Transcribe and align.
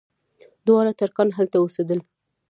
دواړه 0.65 0.91
ترکان 0.99 1.29
هلته 1.37 1.55
اوسېدل. 1.59 1.99